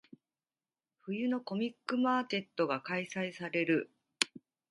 [1.05, 3.91] 冬のコミックマーケットが開催される。